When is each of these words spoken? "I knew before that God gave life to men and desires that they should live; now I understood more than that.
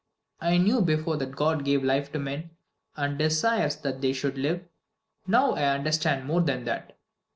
"I 0.39 0.57
knew 0.57 0.81
before 0.81 1.17
that 1.17 1.35
God 1.35 1.63
gave 1.63 1.83
life 1.83 2.11
to 2.13 2.17
men 2.17 2.49
and 2.97 3.19
desires 3.19 3.75
that 3.75 4.01
they 4.01 4.13
should 4.13 4.35
live; 4.35 4.63
now 5.27 5.51
I 5.53 5.75
understood 5.75 6.25
more 6.25 6.41
than 6.41 6.63
that. 6.63 6.97